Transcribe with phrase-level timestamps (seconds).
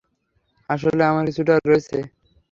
[0.69, 1.97] আসলে, আমার কিছুটা রয়েছে।